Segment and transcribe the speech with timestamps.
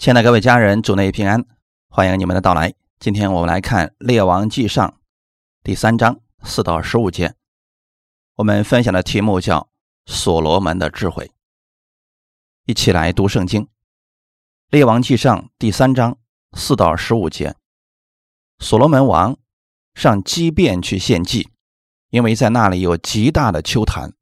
[0.00, 1.44] 亲爱的各位家人，主内平安，
[1.90, 2.72] 欢迎你们的到来。
[2.98, 4.88] 今天我们来看《列王纪上》
[5.62, 7.34] 第三章四到十五节。
[8.36, 9.68] 我们分享的题目叫
[10.10, 11.26] 《所罗门的智慧》。
[12.64, 13.64] 一起来读圣经，
[14.70, 16.16] 《列王纪上》第三章
[16.56, 17.54] 四到十五节。
[18.58, 19.36] 所罗门王
[19.94, 21.50] 上基遍去献祭，
[22.08, 24.14] 因为在那里有极大的丘坛，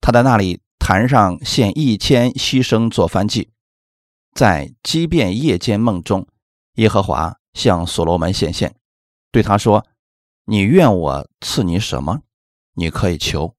[0.00, 3.50] 他在那里坛上献一千牺牲做燔祭。
[4.34, 6.26] 在畸变夜间梦中，
[6.74, 8.74] 耶和华向所罗门显现，
[9.30, 9.86] 对他说
[10.46, 12.22] ：“你愿我赐你什么？
[12.74, 13.54] 你可以求。”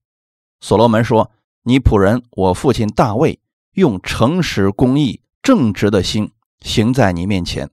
[0.60, 1.32] 所罗门说
[1.64, 3.40] ：“你仆人我父亲大卫
[3.72, 7.70] 用诚实、公义、正直的心行在你面前，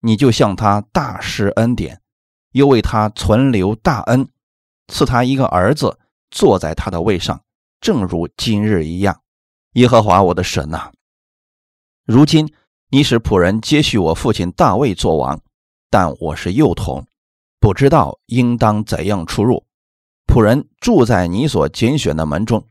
[0.00, 2.02] 你就向他大施恩典，
[2.50, 4.28] 又为他存留大恩，
[4.88, 7.44] 赐他一个儿子坐在他的位上，
[7.80, 9.20] 正如今日一样。
[9.74, 10.90] 耶和华我的神呐！”
[12.04, 12.52] 如今
[12.90, 15.40] 你使仆人接续我父亲大卫做王，
[15.88, 17.06] 但我是幼童，
[17.58, 19.64] 不知道应当怎样出入。
[20.26, 22.68] 仆人住在你所拣选的门中，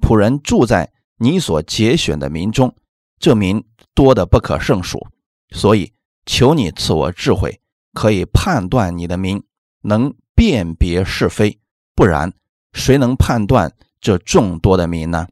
[0.00, 2.76] 仆人住在你所节选的民中，
[3.18, 5.06] 这民多得不可胜数，
[5.50, 5.94] 所以
[6.26, 7.62] 求你赐我智慧，
[7.94, 9.42] 可以判断你的民，
[9.80, 11.58] 能辨别是非。
[11.94, 12.34] 不然，
[12.74, 15.26] 谁能判断这众多的民呢？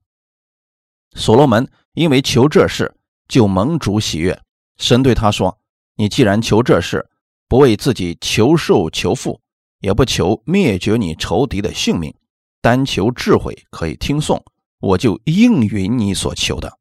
[1.14, 2.95] 所罗门因为求这事。
[3.28, 4.41] 就盟主喜悦，
[4.77, 5.58] 神对他说
[5.96, 7.08] ：“你既然求这事，
[7.48, 9.41] 不为自己求寿求富，
[9.80, 12.14] 也不求灭绝你仇敌的性命，
[12.60, 14.44] 单求智慧可以听颂，
[14.80, 16.78] 我就应允你所求的，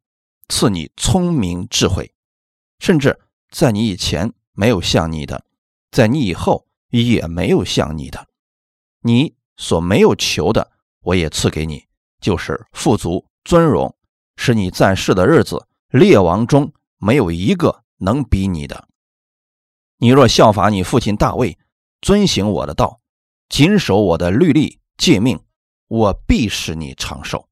[0.49, 2.13] 赐你聪明智慧，
[2.79, 5.43] 甚至在你以前没有像你的，
[5.91, 8.27] 在你以后也没有像你的。
[9.01, 11.85] 你所没有求的，我也赐给你，
[12.19, 13.95] 就是富足尊荣，
[14.35, 18.87] 使你在世的日子。”列王中没有一个能比你的。
[19.97, 21.57] 你若效法你父亲大卫，
[22.01, 22.99] 遵行我的道，
[23.47, 25.39] 谨守我的律例诫命，
[25.87, 27.47] 我必使你长寿。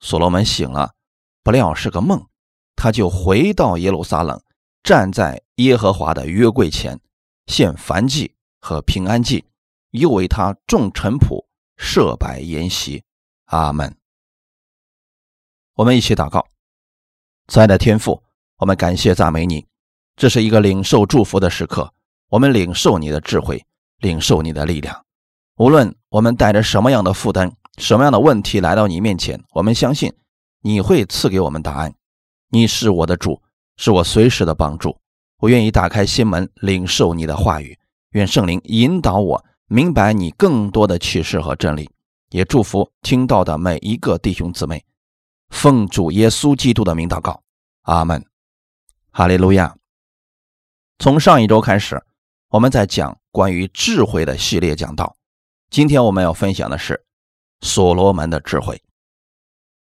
[0.00, 0.94] 所罗门醒了，
[1.42, 2.26] 不料是个梦，
[2.74, 4.42] 他就回到耶路撒冷，
[4.82, 6.98] 站在耶和华的约柜前，
[7.46, 9.44] 献燔祭和平安祭，
[9.90, 11.44] 又为他众臣仆
[11.76, 13.04] 设摆筵席。
[13.44, 13.96] 阿门。
[15.74, 16.51] 我们一起祷告。
[17.48, 18.22] 慈爱的天父，
[18.58, 19.66] 我们感谢赞美你，
[20.16, 21.92] 这是一个领受祝福的时刻。
[22.28, 23.62] 我们领受你的智慧，
[23.98, 25.04] 领受你的力量。
[25.56, 30.12] 无论我们带着什么样的负担、什么样的问题来到你面前，我们相信
[30.62, 31.92] 你会赐给我们答案。
[32.50, 33.42] 你是我的主，
[33.76, 34.96] 是我随时的帮助。
[35.40, 37.76] 我愿意打开心门，领受你的话语。
[38.12, 41.90] 愿圣灵引导我，明白你更多的启示和真理。
[42.30, 44.82] 也祝福听到的每一个弟兄姊妹。
[45.52, 47.44] 奉主耶稣基督的名祷告，
[47.82, 48.24] 阿门，
[49.12, 49.76] 哈利路亚。
[50.98, 52.02] 从上一周开始，
[52.48, 55.14] 我们在讲关于智慧的系列讲道。
[55.70, 57.04] 今天我们要分享的是
[57.60, 58.82] 所罗门的智慧。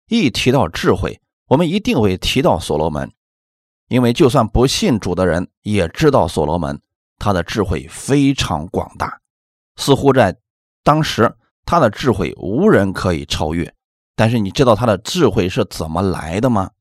[0.09, 3.13] 一提到智慧，我们一定会提到所罗门，
[3.87, 6.81] 因为就算不信主的人也知道所罗门
[7.19, 9.21] 他的智慧非常广大，
[9.77, 10.37] 似乎在
[10.83, 13.73] 当时他的智慧无人可以超越。
[14.19, 16.73] 但是你知道他的智慧是怎么来的吗？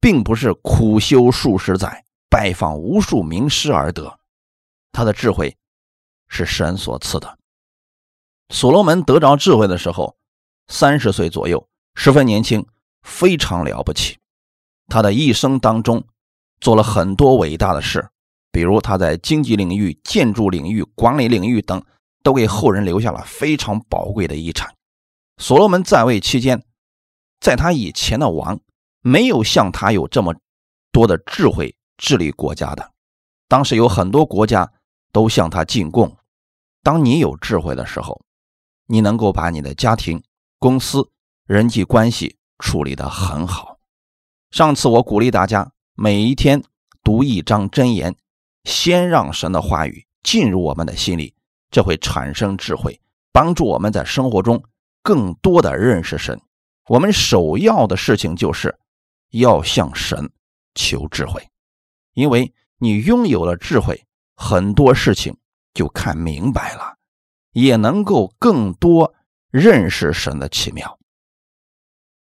[0.00, 4.18] 并不是苦修数十载、拜访无数名师而得，
[4.90, 5.54] 他的智慧
[6.28, 7.38] 是神所赐的。
[8.48, 10.16] 所罗门得着智慧的时候，
[10.68, 12.66] 三十岁左右，十分年轻，
[13.02, 14.16] 非常了不起。
[14.88, 16.02] 他的一生当中
[16.58, 18.08] 做了很多伟大的事，
[18.50, 21.84] 比如他在经济领域、建筑领域、管理领域等，
[22.22, 24.74] 都给后人留下了非常宝贵的遗产。
[25.42, 26.62] 所罗门在位期间，
[27.40, 28.60] 在他以前的王
[29.00, 30.36] 没有像他有这么
[30.92, 32.92] 多的智慧治理国家的。
[33.48, 34.72] 当时有很多国家
[35.10, 36.16] 都向他进贡。
[36.84, 38.22] 当你有智慧的时候，
[38.86, 40.22] 你能够把你的家庭、
[40.60, 41.10] 公司、
[41.44, 43.80] 人际关系处理得很好。
[44.52, 46.62] 上次我鼓励大家每一天
[47.02, 48.14] 读一章真言，
[48.62, 51.34] 先让神的话语进入我们的心里，
[51.68, 53.00] 这会产生智慧，
[53.32, 54.62] 帮助我们在生活中。
[55.02, 56.40] 更多的认识神，
[56.86, 58.78] 我们首要的事情就是
[59.30, 60.30] 要向神
[60.74, 61.48] 求智慧，
[62.14, 64.06] 因为你拥有了智慧，
[64.36, 65.36] 很多事情
[65.74, 66.96] 就看明白了，
[67.52, 69.14] 也能够更多
[69.50, 70.98] 认识神的奇妙。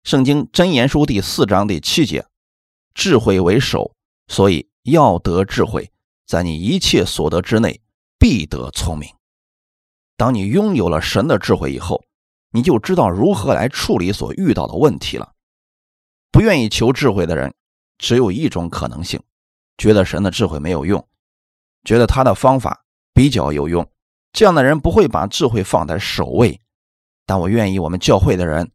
[0.04, 2.26] 圣经真言书第四章第七节：
[2.94, 3.96] 智慧为首，
[4.28, 5.92] 所以要得智慧，
[6.26, 7.82] 在你一切所得之内
[8.18, 9.14] 必得聪明。
[10.16, 12.04] 当你拥有了神的智慧以后，
[12.52, 15.34] 你就知道如何来处理所遇到的问题了。
[16.32, 17.54] 不愿意求智慧的人，
[17.98, 19.22] 只有一种可能性，
[19.78, 21.08] 觉得神的智慧没有用，
[21.84, 23.90] 觉得他的方法比较有用，
[24.32, 26.62] 这样的人不会把智慧放在首位。
[27.26, 28.72] 但我愿意我们教会的人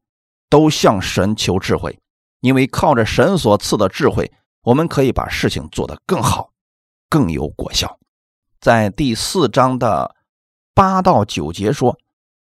[0.49, 1.99] 都向神求智慧，
[2.41, 4.33] 因为靠着神所赐的智慧，
[4.63, 6.53] 我们可以把事情做得更好，
[7.09, 7.99] 更有果效。
[8.61, 10.17] 在第四章的
[10.75, 11.99] 八到九节说：“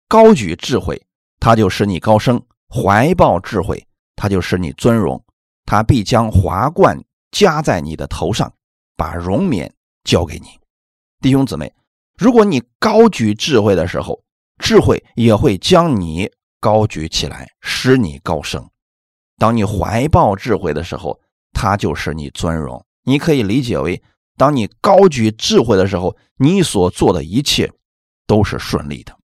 [0.09, 1.06] 高举智慧，
[1.39, 2.39] 他就使你高升；
[2.69, 5.24] 怀抱智慧，他就使你尊荣。
[5.66, 6.98] 他必将华冠。”
[7.30, 8.51] 加在你的头上，
[8.95, 9.72] 把荣冕
[10.06, 10.48] 交给你，
[11.19, 11.72] 弟兄姊妹。
[12.18, 14.24] 如果你高举智慧的时候，
[14.63, 16.31] 智慧也会将你
[16.62, 18.68] 高举起来，使你高升。
[19.38, 21.19] 当你怀抱智慧的时候，
[21.51, 22.83] 它就是你尊荣。
[23.04, 24.01] 你可以理解为，
[24.38, 27.69] 当你高举智慧的时候，你所做的一切
[28.25, 29.17] 都是顺利的。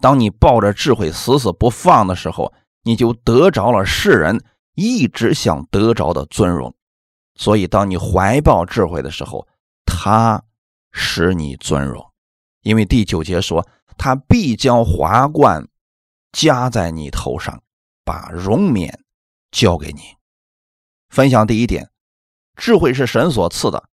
[0.00, 2.52] 当你抱着智慧死死不放的时候，
[2.82, 4.44] 你就得着了世人。
[4.76, 6.74] 一直想得着的尊荣，
[7.34, 9.46] 所以当你怀抱智慧的时候，
[9.84, 10.42] 他
[10.90, 12.02] 使你尊荣。
[12.62, 13.66] 因为第九节说，
[13.98, 15.68] 他必将华冠
[16.32, 17.62] 加在你头上，
[18.04, 19.02] 把荣冕
[19.50, 20.00] 交给你。
[21.10, 21.90] 分享第一点，
[22.56, 23.88] 智慧是神所赐的，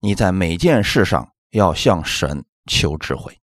[0.00, 3.40] 你在每件事上要向神求智慧，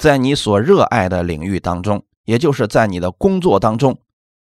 [0.00, 4.00] 在你所热爱的领域当中，也就是在你的工作当中。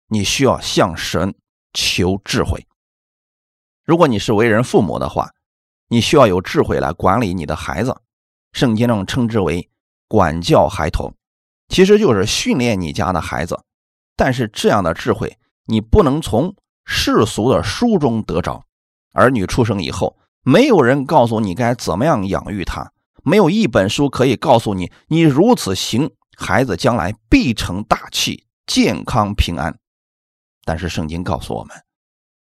[0.08, 1.36] 你需要向神
[1.72, 2.66] 求智慧。
[3.84, 5.30] 如果你是为人父母的话，
[5.86, 7.96] 你需要有智慧来管理你的孩子。
[8.50, 9.70] 圣经中称之为
[10.08, 11.14] 管教孩童，
[11.68, 13.56] 其实就是训练你家的孩子。
[14.16, 18.64] 但是这样的智慧，你不能从世俗的书中得着。
[19.12, 22.90] 儿女出生以后，没有人告诉你该怎么样养育他，
[23.28, 29.80] 没有一本书可以告诉你，你如此行，孩子将来必成大器，健康平安。
[30.64, 31.76] 但是圣经告诉我们，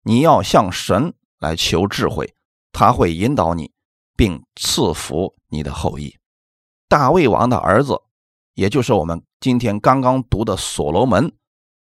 [0.04, 2.32] 你要向神来求智慧，
[2.70, 3.72] 他会引导你，
[4.16, 6.16] 并赐福你的后裔。
[6.88, 8.00] 大卫王的儿子，
[8.54, 11.32] 也就是我们今天刚刚读的所罗门，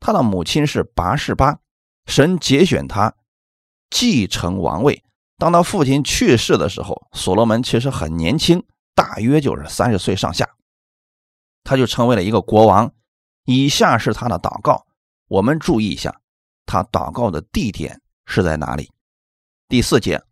[0.01, 1.59] 他的母亲是拔示巴，
[2.07, 3.15] 神节选他
[3.91, 5.05] 继承王位。
[5.37, 8.65] 当他父亲去世的时候，所罗门其实很年轻，
[8.99, 10.57] 大约就是三十岁上下，
[11.63, 12.93] 他就成为了一个国王。
[13.45, 14.89] 以下是他的祷告。
[15.29, 16.21] 我们注意一下，
[16.67, 18.91] 他祷告的地点是在哪里？
[19.69, 20.25] 第四节，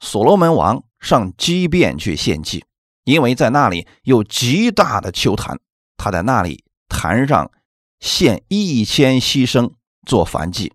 [0.00, 2.64] 所罗门王上基变去献祭，
[3.04, 5.60] 因为在那里有极大的丘坛，
[5.96, 7.52] 他在那里坛上
[8.00, 9.74] 献一千牺牲
[10.04, 10.72] 做燔祭。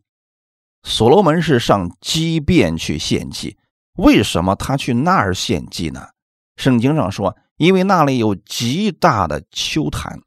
[0.83, 3.57] 所罗门是上基变去献祭，
[3.97, 6.15] 为什么他去那儿献祭呢？
[6.56, 10.19] 圣经上说，因为那里有极大的丘坛。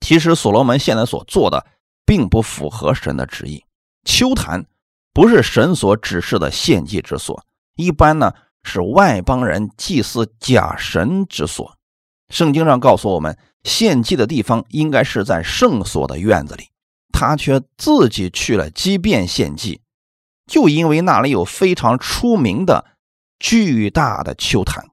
[0.00, 1.66] 其实所罗门现在所做的。
[2.06, 3.64] 并不符合神的旨意。
[4.04, 4.66] 丘坛
[5.12, 8.32] 不是神所指示的献祭之所，一般呢
[8.62, 11.76] 是外邦人祭祀假神之所。
[12.28, 16.68] 圣经上告诉我们，献祭的地方应该是在圣所的院子里，
[17.12, 19.80] 他却自己去了畸变献祭，
[20.46, 22.84] 就因为那里有非常出名的
[23.40, 24.86] 巨大的秋坛。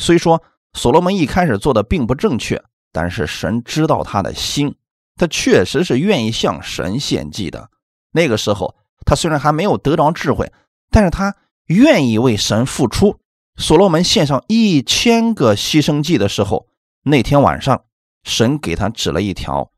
[0.00, 0.42] 虽说
[0.72, 4.74] 所罗门一开始做的并不正确，但是神知道他的心。
[5.16, 7.68] 他确实是愿意向神献祭的。
[8.12, 8.74] 那个时候，
[9.04, 10.50] 他虽然还没有得着智慧，
[10.90, 11.36] 但是他
[11.66, 13.20] 愿意为神付出。
[13.56, 16.66] 所罗门献上一千个牺牲祭的时候，
[17.02, 17.84] 那天晚上，
[18.24, 19.70] 神给他指了一条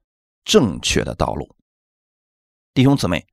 [0.44, 1.56] 正确的道路。
[2.72, 3.26] 弟兄姊妹，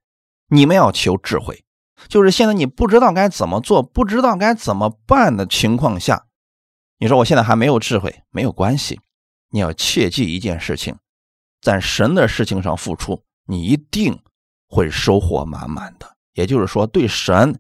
[0.48, 1.64] 你们要求智慧，
[2.08, 6.26] 就是现在你不知道该怎么做，不知道该怎么办的情况下，
[7.02, 9.00] 你说我现在还没有智慧，没有关系，
[9.52, 10.98] 你要切记一件事情。
[11.62, 14.22] 在神的事情上付出，你一定
[14.68, 16.18] 会收获满满的。
[16.34, 17.58] 也就是说，对神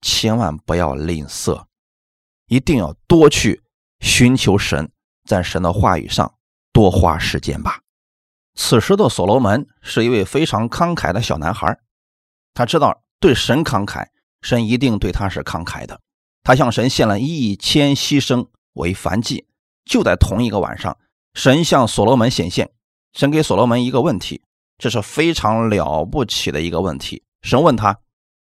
[0.00, 1.66] 千万不要吝啬，
[2.46, 3.62] 一定要多去
[4.00, 4.90] 寻求神，
[5.26, 6.34] 在神的话语上
[6.72, 7.82] 多花时间吧。
[8.54, 11.78] 此时的所罗门是一位非常慷慨的小男孩，
[12.54, 14.06] 他知道对神慷慨，
[14.40, 16.00] 神一定对他是慷慨的。
[16.42, 19.46] 他向神献了一千牺牲为燔祭。
[19.84, 20.98] 就在同一个晚上，
[21.34, 22.72] 神向所罗门显现。
[23.12, 24.42] 神给所罗门一个问题，
[24.78, 27.24] 这是非常了不起的一个问题。
[27.42, 28.00] 神问他：“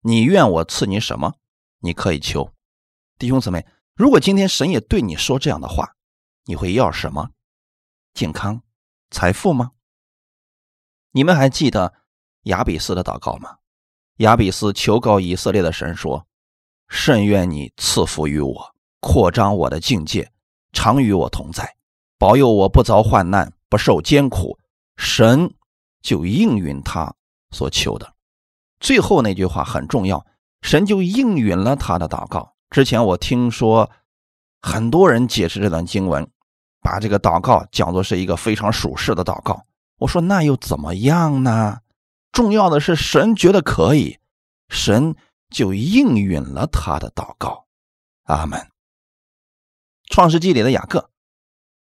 [0.03, 1.33] 你愿我赐你什么？
[1.79, 2.53] 你可以求。”
[3.17, 3.65] 弟兄姊妹，
[3.95, 5.95] 如果今天神也对你说这样的话，
[6.45, 7.31] 你会要什么？
[8.13, 8.61] 健康、
[9.09, 9.71] 财富吗？
[11.11, 11.93] 你们还记得
[12.43, 13.57] 亚比斯的祷告吗？
[14.17, 16.27] 亚比斯求告以色列的神说
[16.87, 18.72] ：“甚愿你赐福于我，
[19.03, 20.31] 扩张我的境界，
[20.71, 21.75] 常与我同在，
[22.17, 24.59] 保佑我不遭患难。”不受艰苦，
[24.97, 25.51] 神
[26.03, 27.11] 就应允他
[27.49, 28.13] 所求的。
[28.79, 30.23] 最后那句话很重要：
[30.61, 32.53] 神就应允了他的祷告。
[32.69, 33.89] 之前我听说
[34.61, 36.29] 很多人解释这段经文，
[36.83, 39.63] 把这个祷告讲作是一个非常属实的祷告。
[39.97, 41.79] 我说那又怎么样呢？
[42.31, 44.19] 重要的是神觉得可以，
[44.69, 45.15] 神
[45.49, 47.65] 就应允了他的祷告。
[48.25, 48.72] 阿门。
[50.13, 51.09] 创世纪里的雅各，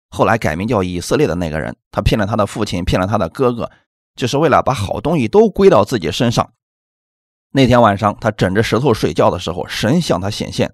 [0.10, 3.70] 后来改名叫以色列的那个人，他骗了他的父亲，骗了他的哥哥，
[4.16, 6.54] 就是为了把好东西都归到自己身上。
[7.52, 10.74] 那天晚上，他枕着石头睡觉的时候，神向他显现。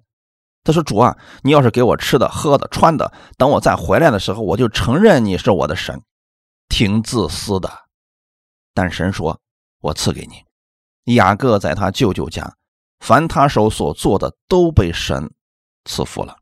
[0.64, 6.04] 他说：“主啊，你要是给我吃的、喝的、穿的，等我再回来的时候，我就承认你是我的神。”
[6.70, 7.68] 挺自私的，
[8.76, 9.40] 但神说
[9.82, 10.44] ：“我赐给你。”
[11.16, 12.54] 雅各在他舅舅家，
[13.00, 15.34] 凡他手所做的都被神
[15.86, 16.36] 赐福了。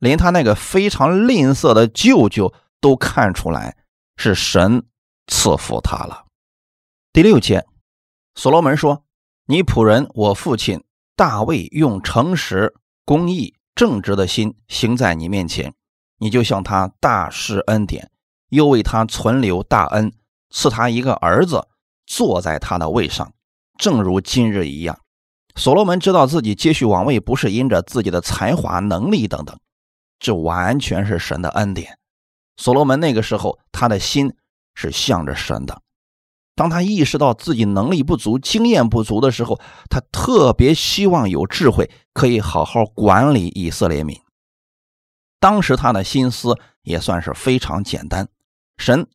[0.00, 3.76] 连他那个非常吝啬的舅舅都看出来
[4.16, 4.84] 是神
[5.28, 6.24] 赐福他了。
[7.12, 7.66] 第六节，
[8.34, 9.04] 所罗门说
[9.46, 10.82] ：“你仆人我父亲
[11.14, 15.74] 大卫用诚实、公义、正直的心行在你面前，
[16.18, 18.10] 你就向他大施恩典，
[18.48, 20.12] 又为他存留大恩，
[20.50, 21.68] 赐他一个儿子
[22.06, 23.32] 坐在他的位上，
[23.76, 24.98] 正如今日一样。”
[25.56, 29.58] 所罗门知道自己接续王位不是因着自己的才华、能力等等。
[30.20, 31.98] 这完全是神的恩典。
[32.56, 34.34] 所罗门那个时候，他的心
[34.74, 35.82] 是向着神的。
[36.54, 39.58] 当他意识到自己能力不足、经验不足的时候，
[39.88, 44.20] 他特别希望有智慧，可以好好管理以色列民。
[45.38, 48.28] 当时他的心思也算是非常简单，
[48.76, 49.08] 神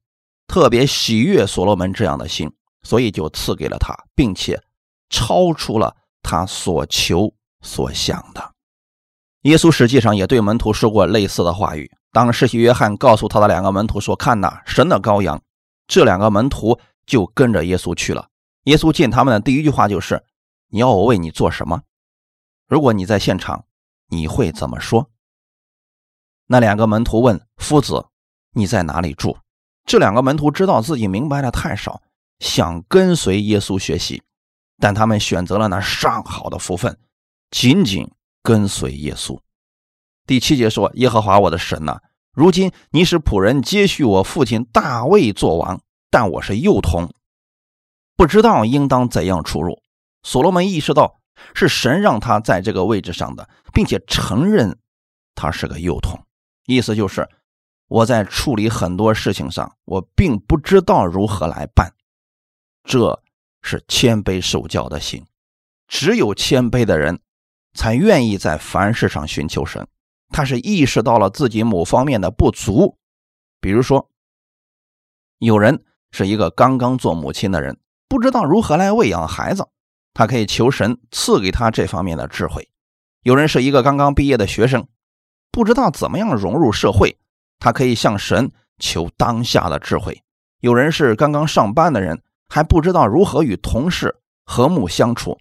[0.48, 4.60] 特别喜悦所罗门这样的心，所以就赐给了他，并且
[5.12, 7.32] 超出了他所求
[7.62, 8.55] 所想的。
[9.46, 11.92] 耶稣实际上也对门徒说过类似的话语。
[12.12, 15.40] 当世袭约翰告诉他的两个门徒说：“看呐，神的羔羊。”
[15.88, 18.30] 这两个门徒就跟着耶稣去了。
[18.64, 20.24] 耶稣见他们的第一句话就是
[20.72, 21.84] ：“你要我为你做什么？”
[22.68, 23.66] 如果你在现场，
[24.10, 25.12] 你会怎么说？
[26.48, 28.08] 那两个门徒问：“夫子，
[28.54, 29.38] 你在哪里住？”
[29.86, 32.02] 这两个门徒知道自己明白的太少，
[32.40, 34.24] 想跟随耶稣学习，
[34.80, 36.98] 但他们选择了那上好的福分，
[37.52, 38.10] 仅仅。
[38.46, 39.40] 跟随耶稣。
[40.28, 42.00] 第七节说：“耶和华我的神呐，
[42.32, 47.12] 如今你使仆人接续我父亲大卫做王，但我是幼童，
[48.16, 49.82] 不知道应当怎样出入。”
[50.22, 51.20] 所罗门意识到
[51.56, 54.78] 是神让他在这个位置上的，并且承认
[55.34, 56.24] 他是个幼童，
[56.68, 57.28] 意思就是
[57.88, 61.92] 我在处理很多事情上，我并不知道如何来办。
[62.84, 63.24] 这
[63.64, 65.26] 是谦卑受教的心，
[65.88, 67.20] 只有谦卑的人。
[67.76, 69.86] 才愿意在凡事上寻求神，
[70.30, 72.98] 他是意识到了自己某方面的不足，
[73.60, 74.10] 比如说，
[75.38, 77.78] 有人是一个刚刚做母亲的人，
[78.08, 79.68] 不知道如何来喂养孩子，
[80.14, 82.64] 他可以求神赐给他这方面的智慧；
[83.24, 84.88] 有人是一个刚刚毕业的学生，
[85.52, 87.18] 不知道怎么样融入社会，
[87.60, 90.14] 他可以向神求当下的智慧；
[90.62, 94.16] 有人是刚刚上班的人，还不知道如何与同事
[94.46, 95.38] 和睦相处，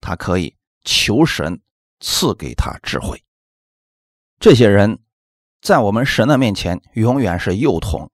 [0.00, 1.60] 他可以求神。
[2.02, 3.24] 赐给他智慧。
[4.38, 4.98] 这些人
[5.62, 8.10] 在我们神的面前永远是幼童。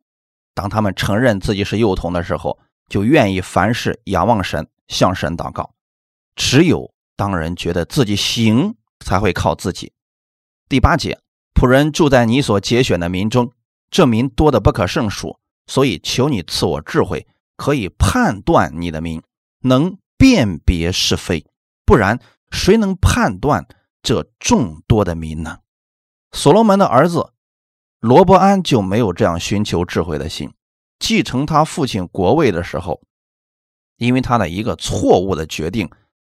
[0.54, 5.75] 当他们承认自己是幼童的时候，就愿意凡事仰望神，向神祷告。
[6.37, 9.92] 只有当人觉得自己行，才会靠自己。
[10.68, 11.18] 第八节，
[11.54, 13.52] 仆人住在你所节选的民中，
[13.90, 17.26] 这民多的不可胜数，所以求你赐我智慧，
[17.57, 19.23] 可以判断你的民，
[19.61, 21.47] 能辨别是非。
[21.87, 23.66] 不然，谁能判断？
[24.09, 25.59] 这众多的民呢？
[26.33, 27.35] 所罗门的儿子
[28.00, 30.50] 罗伯安就没有这样寻求智慧的心。
[30.99, 33.03] 继承他父亲国位的时候，
[33.99, 35.91] 因为他的一个错误的决定，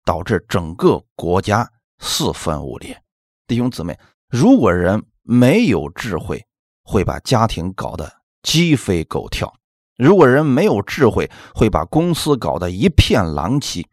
[0.04, 3.02] 导致整个国家四分五裂。
[3.46, 3.98] 弟兄姊妹，
[4.28, 6.44] 如果人没有智慧，
[6.84, 9.48] 会把家庭搞得鸡飞狗跳；
[9.96, 13.88] 如果人没有智慧，会把公司搞得一片狼藉。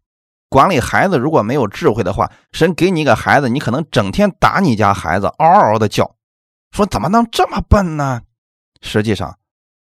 [0.49, 6.15] 管理孩子如果没有智慧的话，神给你一个孩子，你可能整天打你家孩子，嗷嗷的叫，
[6.71, 8.23] 说怎么能这么笨呢？
[8.81, 9.37] 实际上，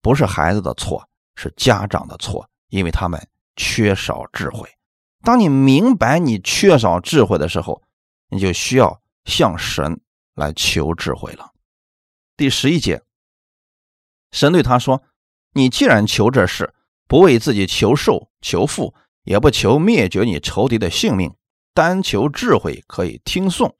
[0.01, 4.69] 不是孩子的错，是家长的错，因为他们缺少智慧。
[5.23, 7.81] 当你明白你缺少智慧的时候，
[8.27, 10.01] 你就需要向神
[10.35, 11.51] 来求智慧了。
[12.35, 13.01] 第十一节，
[14.31, 15.03] 神对他说
[15.53, 16.73] ：“你既然求这事，
[17.07, 18.93] 不为自己求寿求富。”
[19.23, 21.33] 也不求灭绝你仇敌的性命，
[21.73, 23.75] 单求智慧可以听颂。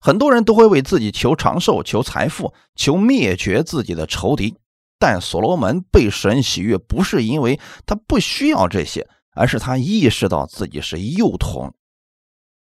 [0.00, 4.56] 很多人都会为自己求长寿、求财富、求灭绝自己的仇敌，
[4.98, 11.74] 但所罗门被神喜悦，不是因为他不需要这些，而是他意识到自己是幼童，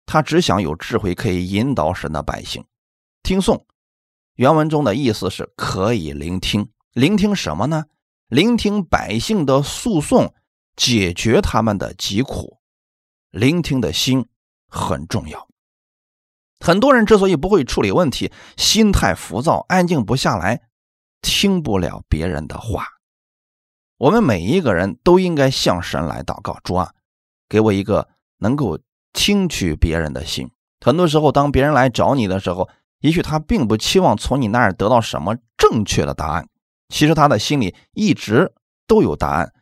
[0.04, 2.64] 他只想有智慧可以引导神的百姓。
[3.22, 3.66] 听颂
[4.34, 7.84] 原文中的意思是可以聆听，聆听什么呢？
[8.28, 10.34] 聆听百姓的诉讼，
[10.78, 12.56] 解决他们的疾苦。
[13.30, 14.26] 聆听的心
[14.66, 15.46] 很重要。
[16.60, 20.62] 很多人之所以不会处理问题，心态浮躁，安静不下来，
[21.20, 22.86] 听不了别人的话。
[23.98, 26.94] 我们每一个人都应该向神来祷告：主啊，
[27.48, 28.08] 给我一个
[28.38, 28.78] 能够
[29.12, 30.50] 听取别人的心。
[30.80, 32.68] 很多时候，当别人来找你的时候，
[33.00, 36.48] 也许他并不期望从你那儿得到什么正确的答案，
[36.88, 38.52] 其实他的心里一直
[38.86, 39.52] 都有答案，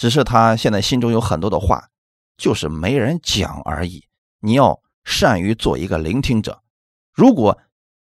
[0.00, 1.90] 只是他现在心中有很多的话，
[2.38, 4.08] 就是没人讲而已。
[4.40, 4.80] 你要。
[5.02, 6.62] 善于做一个聆听者，
[7.14, 7.58] 如果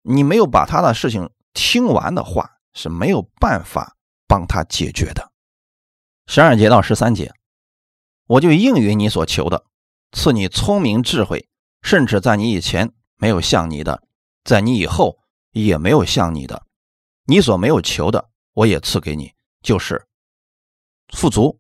[0.03, 3.97] 你没有把他的事情听完的话，是没有办法
[4.29, 5.33] 帮他解决的。
[6.29, 7.35] 十二节到十三节，
[8.29, 9.65] 我就应允你所求的，
[10.13, 11.49] 赐你聪明智慧，
[11.83, 14.05] 甚至在你以前没有像你的，
[14.45, 15.19] 在你以后
[15.51, 16.65] 也没有像你的。
[17.25, 20.07] 你所没有求的，我也赐给你，就是
[21.13, 21.59] 富足、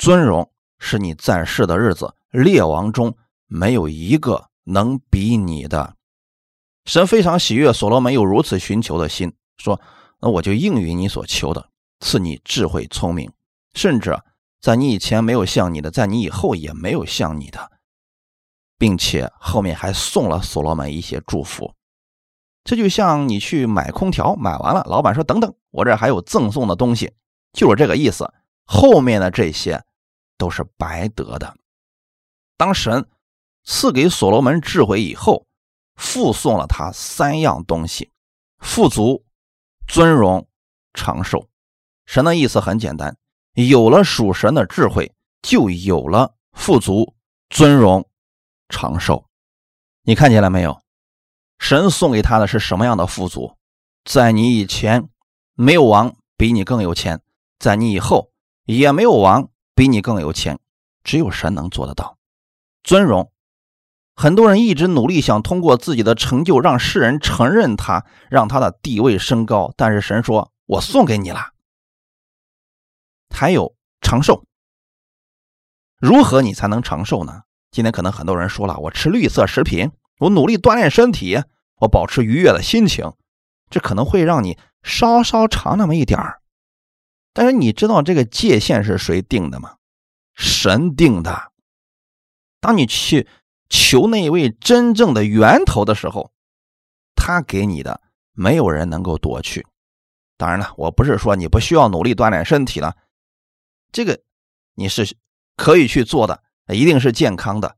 [0.00, 3.14] 尊荣，是你在世的日子，列王中
[3.46, 4.48] 没有一个。
[4.64, 5.96] 能比你的
[6.84, 9.80] 神非常喜悦，所罗门有如此寻求的心，说
[10.20, 13.30] ：“那我就应允你所求的，赐你智慧聪明，
[13.74, 14.16] 甚至
[14.60, 17.72] 在你以前没有像你的，在你以后也没有像你的，
[18.78, 21.74] 并且后面还送了所罗门一些祝福。
[22.62, 27.12] 这就像你去买空调，买完了，老板说：‘等等，我这还有赠送的东西。’
[27.52, 28.32] 就是这个意思。
[28.64, 29.82] 后面的这些
[30.40, 31.56] 都是白得的。
[32.56, 33.06] 当神。”
[33.62, 35.46] 赐给所罗门智慧以后，
[35.94, 38.10] 附送了他三样东西：
[38.58, 39.22] 富足、
[39.86, 40.48] 尊荣、
[40.94, 41.46] 长寿。
[42.06, 43.18] 神的意思很简单：
[43.52, 47.14] 有了属神的智慧，就有了富足、
[47.50, 48.08] 尊荣、
[48.70, 49.26] 长寿。
[50.04, 50.80] 你看见了没有？
[51.58, 53.58] 神送给他的是什么样的富足？
[54.04, 55.10] 在你以前，
[55.52, 57.18] 没有王比你更有钱；
[57.58, 58.32] 在你以后，
[58.64, 59.50] 也没有王
[59.80, 60.58] 比你更有钱。
[61.02, 62.18] 只有神能做得到。
[62.82, 63.32] 尊荣。
[64.14, 69.72] 很多人一直努力想通过自己的成就让世人承认他，让他的地位升高。
[69.78, 71.54] 但是神说：“我送给你了。”
[73.34, 74.44] 还有长寿，
[75.98, 77.44] 如何你才能长寿呢？
[77.70, 81.42] 今天可能很多人说了：“我吃绿色食品，我努力锻炼身体，
[81.76, 83.14] 我保持愉悦的心情，
[83.70, 86.39] 这可能会让你稍稍长那么一点儿。”
[87.32, 89.76] 但是你知道这个界限是谁定的吗？
[90.34, 91.52] 神定的。
[92.60, 93.28] 当你去。
[93.72, 96.32] 求那位真正的源头的时候，
[97.14, 98.00] 他给你的
[98.32, 99.64] 没有人能够夺去。
[100.36, 102.96] 当然了，我不是说你不需要努力锻炼身体了，
[103.92, 104.20] 这个
[104.74, 105.16] 你是
[105.54, 107.76] 可以去做的，一定是健康的。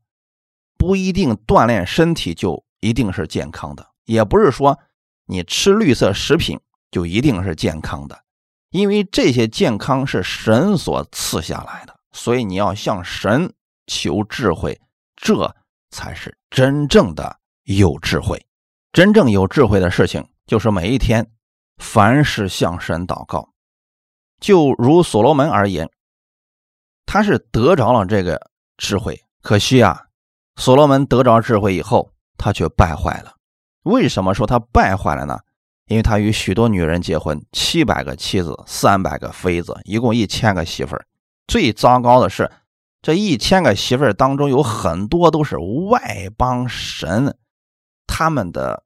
[0.79, 4.79] 不一定锻炼身体就一定是健康的，也不是说
[5.27, 8.22] 你吃绿色食品就一定是健康的，
[8.73, 13.53] 因为这些健康是神所赐下来的，所以你要向神
[13.87, 14.81] 求智慧。
[15.15, 15.55] 这。
[15.95, 18.43] 才是真正的有智慧。
[18.93, 21.31] 真正有智慧的事情，就是每一天
[21.77, 23.47] 凡事向神祷告。
[24.41, 25.87] 就如所罗门而言，
[27.05, 29.23] 他是得着了这个智慧。
[29.43, 30.07] 可惜啊，
[30.55, 33.35] 所罗门得着智慧以后，他却败坏了。
[33.83, 35.41] 为什么说他败坏了呢？
[35.87, 41.05] 因为他与许多女人结婚，七百个妻子，三百个妃子，一共一千个媳妇儿。
[41.47, 42.49] 最糟糕的是。
[43.05, 47.37] 这一千个媳妇儿当中，有很多都是外邦神，
[48.07, 48.81] 他们的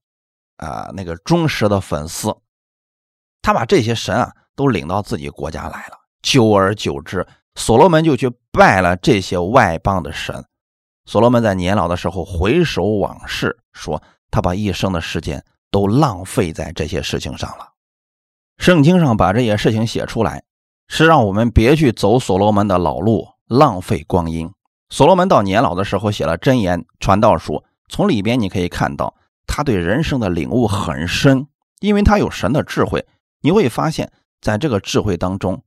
[0.55, 2.36] 啊那个忠实的粉丝，
[3.43, 5.99] 他把这些神啊都领到自己国家来了。
[6.23, 10.43] 久而久之，所罗门就去拜了这些外邦的神。
[11.05, 17.73] 所罗门在年老的时候回首往事，说他把一生的时间都浪费在这些事情上了。
[18.58, 20.43] 圣经上把这些事情写出来，
[20.88, 23.30] 是让我们别去走所罗门的老路。
[23.49, 24.51] 浪费光阴。
[24.89, 31.47] 所罗门到年老的时候写了箴言传道书，从里边你可以看到他对人生的领悟很深，
[31.80, 33.08] 因为他有神的智慧。
[33.39, 35.63] 你会发现在这个智慧当中，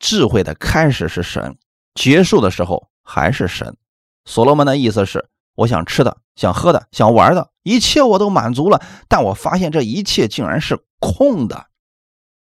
[0.00, 1.56] 智慧的开始是神，
[1.94, 3.76] 结束的时候还是神。
[4.24, 11.66] 所罗门的意思是：我想吃的、想喝的、想玩的一切我都满足了，但我发现这一切竟然是空的。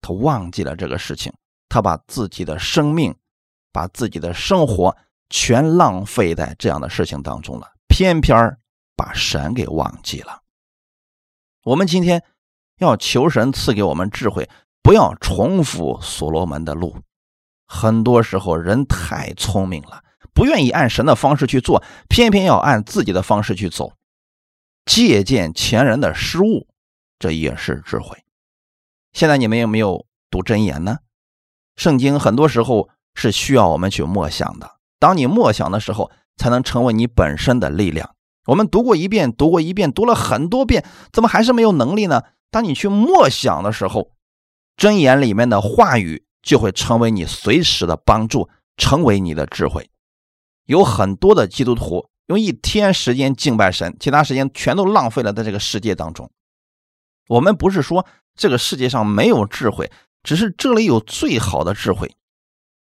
[0.01, 1.33] 他忘记了这个事情，
[1.69, 3.15] 他把自己的生命。
[3.75, 4.97] 把自己的生活
[5.31, 8.57] 全浪费在这样的事情当中了，偏偏
[8.95, 10.43] 把神给忘记了。
[11.65, 12.23] 我们今天
[12.79, 14.49] 要求神赐给我们智慧，
[14.81, 16.97] 不要重复所罗门的路。
[17.67, 20.04] 很多时候人太聪明了，
[20.35, 23.93] 不愿意按神的方式去做，偏偏要按自己的方式去走，
[24.85, 26.67] 借鉴前人的失误，
[27.19, 28.25] 这也是智慧。
[29.13, 30.99] 现在你们有没有读真言呢？
[31.77, 34.73] 圣经很多时候是需要我们去默想的。
[34.99, 38.15] 当你默想的时候，才能成为你本身的力量。
[38.47, 42.23] 我们读过一遍，读过一遍，读了很多遍，怎么还是没有能力呢？
[42.51, 44.11] 当你去默想的时候，
[44.77, 49.89] 真言里面的话语就会成为你随时的帮助，成为你的智慧。
[50.67, 56.31] 有很多的基督徒用一天时间敬拜神，其他时间全都浪费了在这个世界当中。
[57.29, 59.91] 我们不是说这个世界上没有智慧，
[60.23, 62.15] 只是这里有最好的智慧。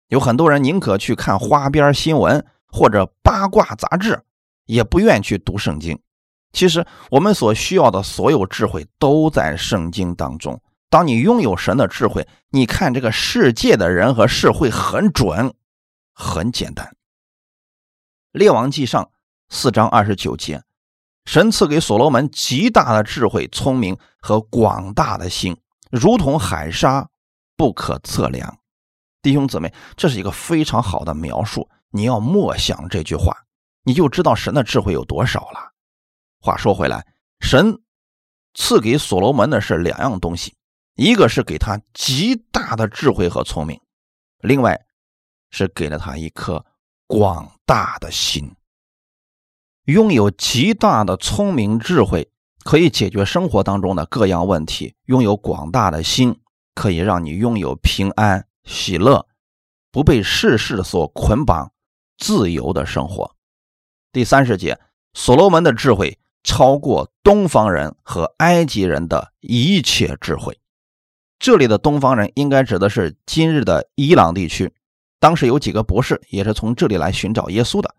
[0.08, 4.24] 有很多人宁可去看花边新闻或者八卦杂志。
[4.66, 6.00] 也不愿去读圣经。
[6.54, 10.62] 其实，我们所需要的所有智慧都在圣经当中。
[10.90, 15.54] 当你拥有神的智慧，你看这个世界的人和事会很准，
[16.14, 16.96] 很简单。
[18.32, 19.12] 列王记上
[19.50, 20.64] 四章二十九节，
[21.26, 25.58] 神赐给所罗门极大的智慧、聪明和广大的心，
[25.92, 27.10] 如同海沙，
[27.58, 28.60] 不可测量。
[29.22, 33.36] 弟兄姊妹，这是一个非常好的描述，你要默想这句话。
[33.84, 35.74] 你就知道神的智慧有多少了。
[36.40, 37.06] 话说回来，
[37.42, 37.82] 神
[38.54, 40.56] 赐给所罗门的是两样东西，
[40.96, 43.78] 一个是给他极大的智慧和聪明，
[44.40, 44.80] 另外
[45.50, 46.66] 是给了他一颗
[47.12, 48.56] 广大的心。
[49.84, 52.32] 拥有极大的聪明智慧，
[52.64, 56.40] 可以解决生活当中的各样问题；拥有广大的心，
[56.74, 59.28] 可以让你拥有平安喜乐，
[59.92, 61.74] 不被世事所捆绑，
[62.18, 63.36] 自由的生活。
[64.14, 64.80] 第三十节，
[65.14, 70.58] 所罗门的智慧超过东方人和埃及人的一切智慧。
[71.40, 74.74] 这里的东方人应该指的是今日的伊朗地区。
[75.22, 77.96] 当时有几个博士也是从这里来寻找耶稣的。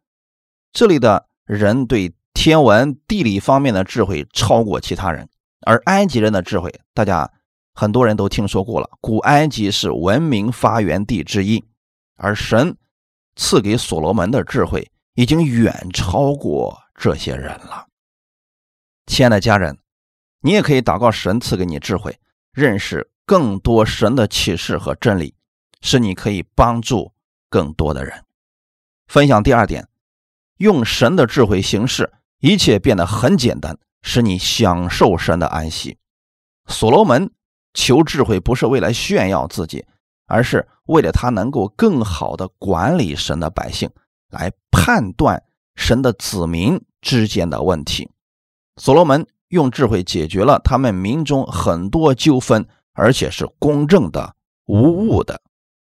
[0.72, 5.26] 这里的人对天文地理方面的智慧超过其他人，
[5.60, 7.30] 而埃及人的智慧，大家
[7.72, 8.90] 很多人都听说过了。
[9.00, 11.64] 古埃及是文明发源地之一，
[12.16, 12.76] 而神
[13.36, 14.90] 赐给所罗门的智慧。
[15.14, 17.86] 已经远超过这些人了，
[19.06, 19.76] 亲爱的家人，
[20.40, 22.18] 你也可以祷告神赐给你智慧，
[22.50, 25.34] 认识更多神的启示和真理，
[25.82, 27.11] 使你可以帮助
[27.52, 28.24] 更多的人。
[29.06, 29.86] 分享第二点，
[30.56, 32.10] 用神的智慧行事，
[32.40, 35.98] 一切变得很简单，使你享受神的安息。
[36.66, 37.30] 所罗门
[37.74, 39.84] 求智慧不是为了炫耀自己，
[40.26, 43.90] 而是为了他能够更好的管理神的百姓。
[44.32, 45.42] 来判断
[45.74, 48.10] 神的子民之间的问题。
[48.78, 54.34] 所罗门用智慧解决了他们民中很多纠纷，而且是公正的、
[54.64, 55.42] 无误的。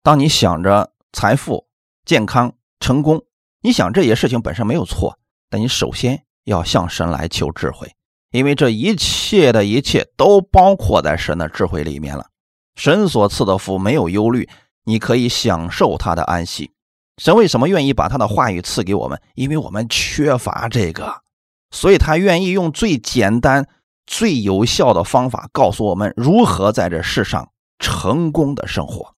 [0.02, 1.66] 当你想着财富、
[2.04, 3.22] 健康、成功，
[3.62, 5.16] 你想这些事情本身没有错，
[5.48, 7.94] 但你首先要向神来求智慧，
[8.32, 12.26] 因为这一切的一切都包括在神的智慧里面了。
[12.74, 14.48] 神所赐的福没有忧虑，
[14.84, 16.72] 你可以享受他的安息。
[17.16, 19.22] 神为什么愿意把他的话语赐给我们？
[19.36, 21.22] 因为我们缺乏这个，
[21.70, 23.68] 所以他愿意用最简单、
[24.04, 29.14] 最有效的方法告诉我们如何在这世上成功的生活。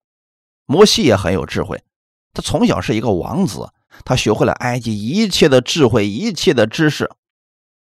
[0.67, 1.83] 摩西也很有智慧，
[2.37, 3.71] 他从小是一个王子，
[4.05, 7.11] 他学会了埃及一切的智慧、一切的知识。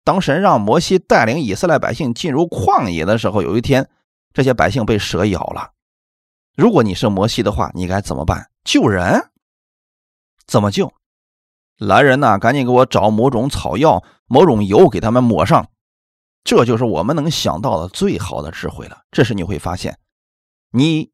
[0.03, 3.91] 当神让摩西带领以色列百姓进入旷野的时候，有一天
[4.33, 5.73] 这些百姓被蛇咬了。
[6.57, 8.49] 如果你是摩西的话，你该怎么办？
[8.65, 9.29] 救人？
[10.47, 10.95] 怎么救？
[11.77, 15.69] 来人呐，赶紧给我找某种草药、某种油，给他们抹上。
[16.43, 19.03] 这就是我们能想到的最好的智慧了。
[19.11, 19.99] 这时你会发现，
[20.71, 21.11] 你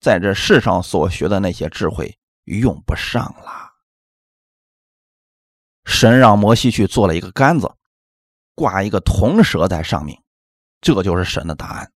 [0.00, 3.72] 在这世上所学的那些智慧用不上了。
[5.84, 7.72] 神让摩西去做了一个杆子，
[8.54, 10.22] 挂一个铜蛇在上面，
[10.80, 11.92] 这就是神的答案。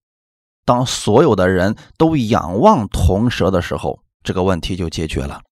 [0.64, 5.42] 当所有的人都仰望铜蛇的时候，这个问题就解决了。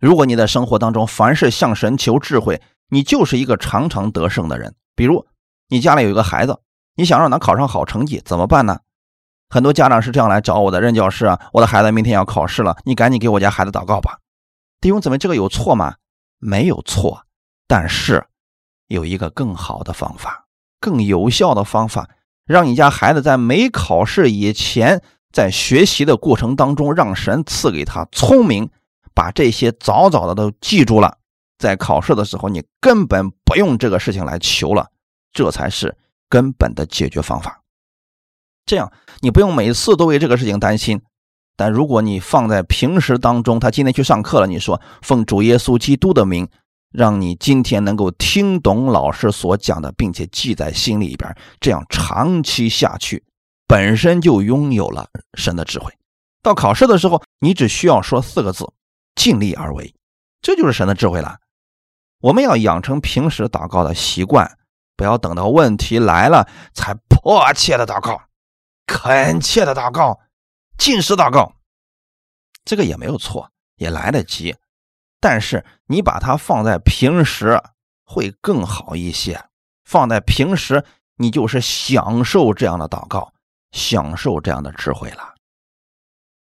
[0.00, 4.74] 如果你在生活当中凡是向神求智慧，你就是一个常常得胜的人。
[4.94, 5.26] 比如
[5.68, 6.60] 你家里有一个孩子，
[6.94, 8.80] 你想让他考上好成绩，怎么办呢？
[9.48, 14.18] 很多家长是这样来找我的任教师啊，我的孩子明天要考试了，你赶紧给我家孩子祷告吧。
[14.80, 15.94] 弟兄姊妹，这个有错吗？
[16.38, 17.22] 没有错，
[17.66, 18.26] 但是
[18.86, 20.46] 有一个更好的方法，
[20.80, 22.08] 更有效的方法，
[22.46, 28.70] 让你家孩子在没考试以前，在学习的过程当中，让神赐给他聪明。
[29.14, 31.18] 把这些早早的都记住了，
[31.58, 34.86] 在考试的时候，你根本不用这个事情来求了，
[35.32, 35.96] 这才是
[36.28, 37.60] 根本的解决方法。
[38.68, 41.00] 这样，你不用每次都为这个事情担心，
[41.56, 46.46] 但如果你放在平时当中，他今天去上课了，你说奉主耶稣基督的名，
[46.92, 53.24] 让你今天能够听懂老师所讲的，并且记在心里边，这样长期下去，
[53.66, 55.90] 本身就拥有了神的智慧。
[56.42, 58.70] 到考试的时候，你只需要说四个字：
[59.14, 59.94] 尽力而为，
[60.42, 61.38] 这就是神的智慧了。
[62.20, 64.58] 我们要养成平时祷告的习惯，
[64.94, 68.20] 不要等到问题来了才迫切的祷告、
[68.88, 70.18] 恳切的祷告。
[70.78, 71.54] 进食祷告，
[72.64, 74.56] 这个也没有错，也来得及。
[75.20, 77.60] 但是你把它放在平时
[78.04, 79.44] 会更好一些。
[79.84, 80.84] 放在平时，
[81.16, 83.32] 你就是享受这样的祷告，
[83.72, 85.34] 享受这样的智慧了。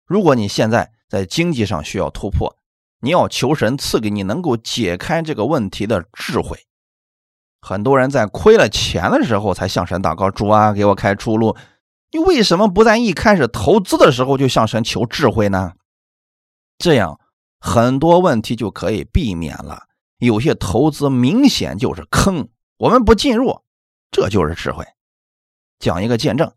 [0.06, 2.56] 如果你现在在经济上需要突破，
[3.00, 6.66] 你要求神赐给你能够解开这个问题的智慧。
[7.60, 11.56] 很多人在亏了钱的时候才向神祷告：“主啊，给我开出路。”
[12.12, 15.74] 你为什么不在一开始投资的时候就向神求智慧呢？
[16.78, 17.20] 这样
[17.60, 19.84] 很多问题就可以避免了。
[20.18, 23.62] 有些投资明显就是坑，我们不进入，
[24.10, 24.84] 这就是智慧。
[25.78, 26.52] 讲一个见证：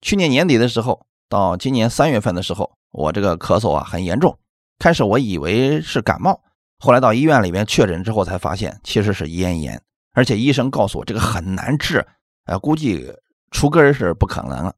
[0.00, 4.38] 去年年底的时候到今年三月份的时候，我这个咳嗽啊很严重。
[4.78, 6.40] 开始我以为是感冒，
[6.78, 12.06] 后来到医院里面确诊之后才发现其实是咽炎，而且医生告诉我这个很难治，
[12.44, 13.12] 呃，估计
[13.50, 14.74] 除根是不可能了。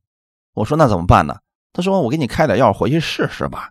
[0.55, 1.37] 我说那怎么办呢？
[1.73, 3.71] 他说我给你开点药回去试试吧。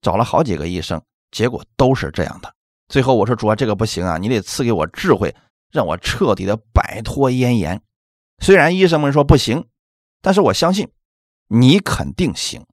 [0.00, 2.52] 找了好几个医生，结果都是这样的。
[2.88, 5.36] 最后我说主啊，这个不行啊，你得赐给我智慧，
[5.70, 7.82] 让我彻底的摆脱咽炎。
[8.38, 9.68] 虽然医生们说不行，
[10.22, 10.90] 但是我相信
[11.46, 12.66] 你肯定行。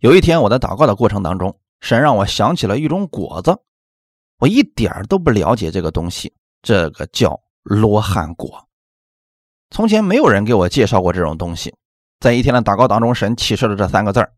[0.00, 3.56] 有一天我在祷告的过程当中，神让我想起了一种果子，
[4.38, 8.66] 我一点都不了解这个东西，这个叫罗汉果。
[9.70, 11.72] 从前没有人给我介绍过这种东西。
[12.26, 14.32] 在一天的祷告当中，神启示了这三个字儿。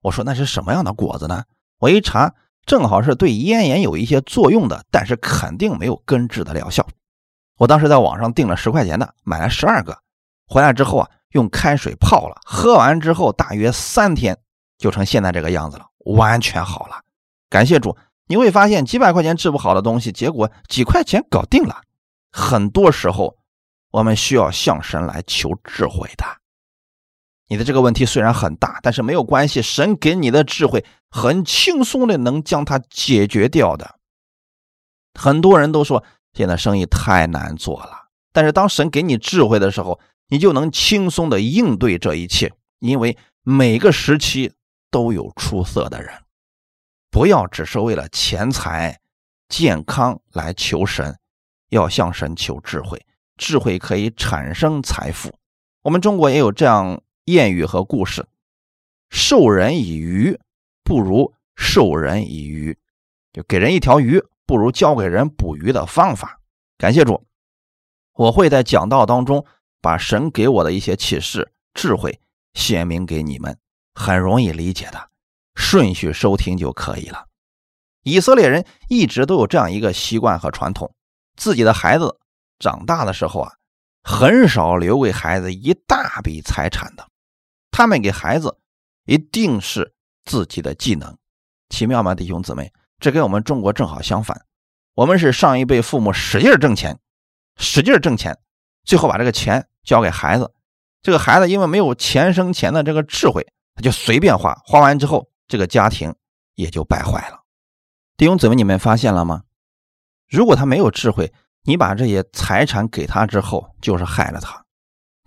[0.00, 1.44] 我说那是什么样的果子呢？
[1.78, 2.34] 我一查，
[2.66, 6.84] 正好是对咽炎有一些作用的，但是肯定没有根治的疗效。
[7.58, 9.96] 我当时在网上订了十块钱的，买了十二个，
[10.48, 14.36] 回来之后啊，用开水泡了，喝完之后大约三天
[14.76, 16.96] 就成现在这个样子了，完全好了。
[17.48, 17.96] 感谢主！
[18.26, 21.82] 你会发现几百块钱治不好的东西，结果几块钱搞定了。
[22.32, 23.36] 很多时候，
[23.92, 26.24] 我们需要向神来求智慧的。
[27.52, 33.96] 你的这个问题虽然很大，但是没有关系，神给你的智慧很轻松的能将它解决掉的。
[35.12, 44.54] 很多人都说现在生意太难做了，但是当神给你智慧的时候，你就能轻松的应对这一切，因为每个时期
[44.90, 46.10] 都有出色的人。
[47.10, 48.98] 不要只是为了钱财、
[49.50, 51.18] 健康来求神，
[51.68, 53.04] 要向神求智慧，
[53.36, 55.34] 智慧可以产生财富。
[55.82, 57.02] 我们中国也有这样。
[57.24, 58.26] 谚语和故事：
[59.08, 60.36] 授人以鱼，
[60.82, 62.76] 不如授人以渔。
[63.32, 66.40] 就给人一条鱼，不如教给人捕鱼的方法。
[66.76, 67.24] 感谢主，
[68.14, 69.46] 我会在讲道当中
[69.80, 72.20] 把神给我的一些启示、智慧
[72.54, 73.56] 显明给你们，
[73.94, 75.10] 很容易理解的，
[75.54, 77.28] 顺序收听就可以了。
[78.02, 80.92] 以色列人一直都有这样一个习惯和传统：
[81.36, 82.18] 自己的孩子
[82.58, 83.52] 长大的时候啊，
[84.02, 87.08] 很少留给孩子一大笔财产的。
[87.72, 88.56] 他们给孩子
[89.06, 89.92] 一定是
[90.24, 91.16] 自己的技能，
[91.70, 92.72] 奇妙吗，弟兄姊妹？
[93.00, 94.46] 这跟我们中国正好相反。
[94.94, 97.00] 我们是上一辈父母使劲挣钱，
[97.56, 98.38] 使劲挣钱，
[98.84, 100.54] 最后把这个钱交给孩子。
[101.02, 106.14] 这个孩子因为没有钱生钱的这个智慧，他就随便花，花完之后，这个家庭
[106.54, 107.40] 也就败坏了。
[108.16, 109.42] 弟兄姊妹，你们发现了吗？
[110.28, 111.32] 如果他没有智慧，
[111.62, 114.64] 你把这些财产给他之后，就是害了他。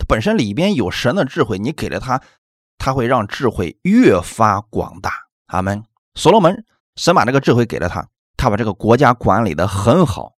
[0.08, 2.22] 本身里边有神的智慧，你给了他，
[2.78, 5.12] 他会让智慧越发广大。
[5.48, 5.84] 阿门。
[6.16, 6.64] 所罗门，
[6.96, 10.34] 神把这个智慧给了他，他把这个国家管理的很好。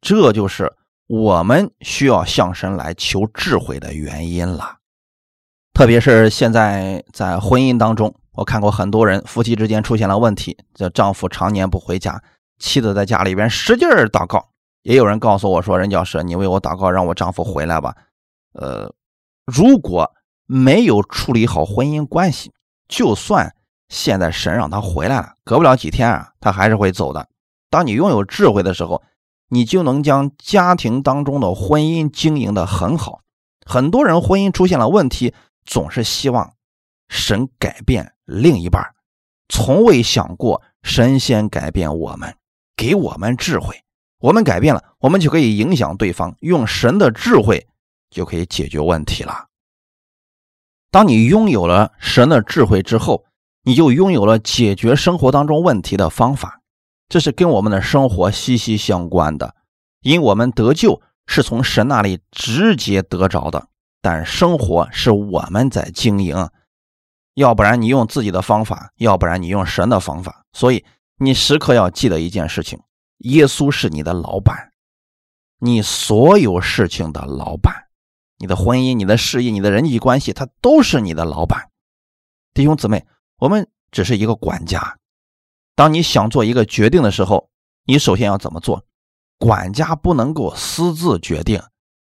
[0.00, 0.72] 这就是
[1.06, 4.76] 我们需要向神来求智慧的原因了。
[5.72, 12.22] 特别是现在在婚姻当中，我看过很多人夫妻之间出现了问题，这丈夫常年不回家，
[12.58, 14.50] 妻子在家里边使劲祷告。
[14.82, 17.94] 也有人告诉我说：“任教师，你为我祷告，让我丈夫回来吧。”
[18.52, 18.92] 呃，
[19.44, 20.12] 如果
[20.46, 22.52] 没有处理好婚姻关系，
[22.88, 23.54] 就算
[23.88, 27.28] 现在神让他回来了，隔不了几天啊，他还是会走的。
[27.70, 29.02] 当你拥有智慧的时候，
[29.48, 33.20] 你就能将家庭当中的婚姻经营的很好。
[33.66, 36.54] 很多人婚姻出现了问题，总是希望
[37.08, 38.94] 神改变另一半，
[39.48, 42.36] 从未想过神先改变我们，
[42.76, 43.82] 给我们智慧，
[44.20, 47.66] 我们改变了，我们就可以影响对方，用神的智慧。
[48.14, 49.48] 就可以解决问题了。
[50.90, 53.24] 当你拥有了神的智慧之后，
[53.64, 56.60] 你就拥有了解决生活当中问题的方法。
[57.08, 59.56] 这是跟我们的生活息息相关的，
[60.00, 63.68] 因我们得救是从神那里直接得着的，
[64.00, 66.48] 但生活是我们在经营。
[67.34, 70.44] 要不然你用自己的方法，要不然你用神的方法。
[70.52, 70.84] 所以
[71.18, 72.80] 你时刻要记得一件事情：
[73.18, 74.70] 耶稣是你的老板，
[75.58, 77.74] 你所有事情的老板，
[78.38, 81.70] 你的婚姻、你的事业、你的人际关系，他都是你的老板。
[82.52, 83.06] 弟兄姊妹，
[83.38, 84.98] 我们只是一个管家。
[85.74, 87.50] 当你想做一个决定的时候，
[87.84, 88.84] 你首先要怎么做？
[89.38, 91.62] 管家不能够私自决定，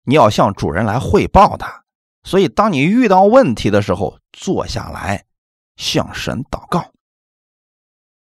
[0.03, 1.65] 你要向主人来汇报的。
[2.23, 5.25] 所以，当你遇到问题的时候，坐下来
[5.75, 6.91] 向神祷告。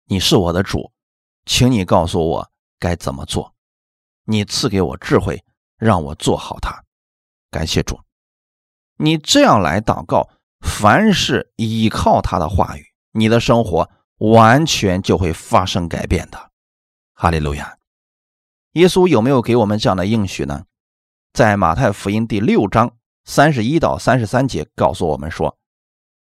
[0.06, 0.92] 你是我的主，
[1.46, 3.54] 请你告诉我该怎么做。
[4.26, 5.44] 你赐给我智慧，
[5.78, 6.83] 让我做好它。
[7.54, 8.02] 感谢主。
[8.98, 13.90] 你这样来祷告，凡是依靠他的话语，你的生活。
[14.20, 16.52] 完全就会发生改变的，
[17.14, 17.78] 哈利路亚！
[18.74, 20.64] 耶稣有没有给我们这样的应许呢？
[21.34, 25.58] 在马太福音第六章三十一到三十三节告诉我们说：“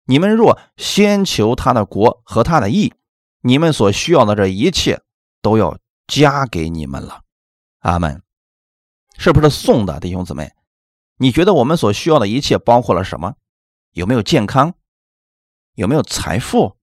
[0.05, 2.93] 你们若先求他的国和他的义，
[3.41, 5.01] 你们所需要的这一切
[5.41, 7.23] 都要加给你们了。”
[7.81, 8.21] 阿门。
[9.17, 10.49] 是不是送的，弟兄姊妹？
[11.21, 13.35] 你觉得我们所需要的一切包括了什么？
[13.91, 14.73] 有没有健康？
[15.75, 16.75] 有没有财富？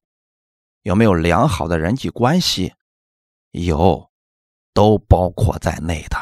[0.83, 2.73] 有没有良好的人际关系？
[3.51, 4.13] 有，
[4.73, 6.17] 都包括在内的。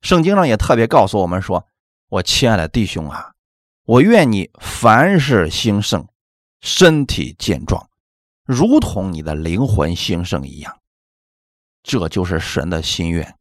[0.00, 1.66] 圣经上也特别告诉我们说
[2.08, 3.34] ：“我亲爱的弟兄啊，
[3.84, 6.08] 我愿你凡事兴盛，
[6.62, 7.90] 身体健壮，
[8.42, 10.78] 如同你的灵魂兴盛一样。”
[11.84, 13.36] 这就是神的心愿。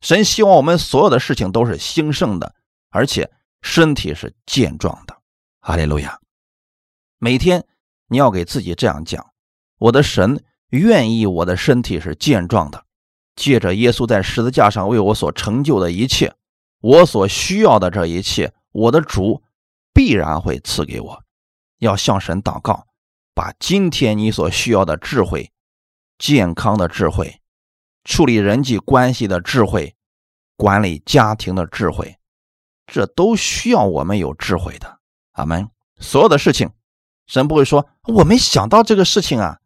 [0.00, 2.54] 神希望我们所有的事情都是兴盛的，
[2.92, 3.28] 而且
[3.62, 5.20] 身体是健壮的。
[5.58, 6.20] 哈利路亚！
[7.18, 7.66] 每天
[8.06, 9.32] 你要给自己这样讲。
[9.78, 12.84] 我的神愿意我的身体是健壮的，
[13.34, 16.34] 借着耶稣在十字架上为我所成就的一切，
[16.80, 19.42] 我所需要的这一切，我的主
[19.92, 21.24] 必然会赐给我。
[21.78, 22.86] 要向神祷告，
[23.34, 25.50] 把今天你所需要的智慧、
[26.18, 27.40] 健康的智慧、
[28.04, 29.96] 处理人际关系的智慧、
[30.56, 32.18] 管理家庭的智慧，
[32.92, 35.00] 这都需要我们有智慧的。
[35.32, 35.70] 阿门。
[35.98, 36.70] 所有的事情，
[37.26, 39.60] 神不会说我没想到这个事情啊。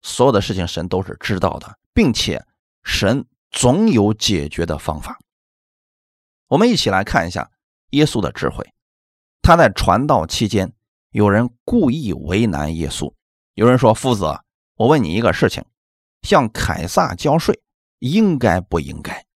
[0.00, 2.42] 所有的事情，神都是知道的，并且
[2.82, 5.18] 神总有解决的方法。
[6.48, 7.50] 我们一起来看一下
[7.90, 8.72] 耶稣的智慧。
[9.42, 10.72] 他在传道期间，
[11.10, 13.12] 有人故意为难耶稣。
[13.52, 14.24] 有人说：“夫子，
[14.76, 15.62] 我问你一个事情，
[16.22, 17.60] 向凯撒交税
[17.98, 19.26] 应该不应该？”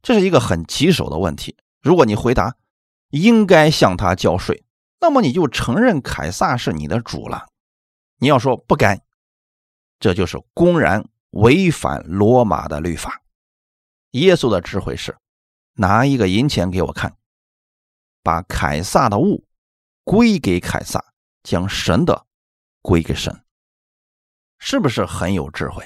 [0.00, 1.56] 这是一个很棘手的问题。
[1.82, 2.56] 如果你回答
[3.10, 4.64] 应该向他交税，
[5.00, 7.48] 那么你就承认凯撒是你的主了。
[8.18, 9.02] 你要说不该。
[9.98, 13.22] 这就是公然违反罗马的律法。
[14.12, 15.16] 耶稣的智慧是
[15.74, 17.16] 拿一个银钱给我看，
[18.22, 19.44] 把凯撒的物
[20.04, 21.04] 归给凯撒，
[21.42, 22.26] 将神的
[22.80, 23.44] 归给神，
[24.58, 25.84] 是不是很有智慧？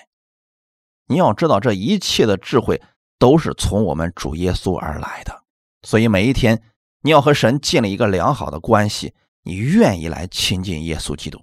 [1.07, 2.83] 你要知道，这一切的智慧
[3.19, 5.45] 都是从我们主耶稣而来的。
[5.87, 6.65] 所以每一天，
[7.03, 11.41] 你要和神建立一个良好的关系，你愿意来亲近耶稣基督。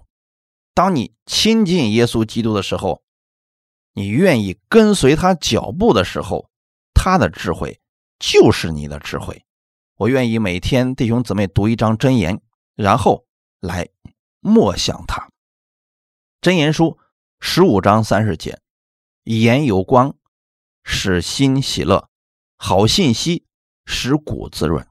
[0.74, 3.02] 当你亲近耶稣基督的时候，
[3.94, 6.50] 你愿意跟随他脚步的时候，
[6.92, 7.80] 他的智慧
[8.18, 9.46] 就是你的智慧。
[9.96, 12.42] 我愿意每天弟兄姊妹读一张真言，
[12.74, 13.24] 然后
[13.60, 13.88] 来
[14.40, 15.30] 默想他。
[16.42, 16.98] 真言书
[17.40, 18.60] 十五章三十节：
[19.22, 20.14] 言有光，
[20.82, 22.10] 使心喜乐；
[22.58, 23.46] 好信息
[23.86, 24.86] 使骨滋润。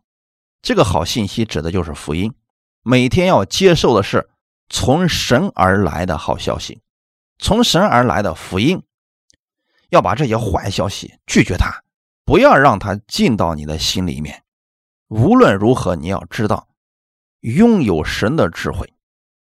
[0.62, 2.34] 这个好信息指的就是福音，
[2.82, 4.30] 每天要接受的是。
[4.70, 6.82] 从神而来的好消息，
[7.38, 8.82] 从神而来的福音，
[9.90, 11.84] 要把这些坏消息拒绝它，
[12.26, 14.42] 不要让它进到你的心里面。
[15.10, 16.70] 无论如何，你要知道，
[17.42, 18.92] 拥有神的智慧，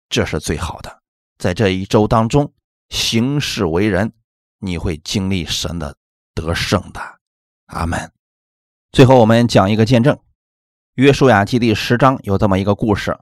[0.07, 1.01] 这是最好的。
[1.37, 2.53] 在这一周当中，
[2.89, 4.13] 行事为人，
[4.59, 5.97] 你会经历神的
[6.33, 7.01] 得胜的。
[7.65, 8.18] 阿门。
[8.91, 10.15] 最后，我们讲一个见证，
[10.95, 13.15] 《约书亚记》第十章有这么一个故事。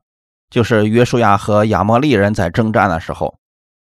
[0.50, 3.38] 就是约书亚和亚摩利人在征战的时候，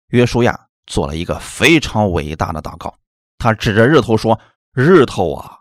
[0.09, 2.97] 约书亚做了一个非常伟大的祷告。
[3.37, 4.41] 他指着日头说
[4.73, 5.59] ：“日头啊，